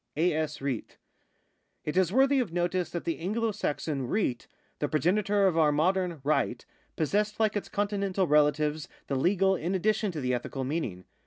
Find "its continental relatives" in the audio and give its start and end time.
7.55-8.87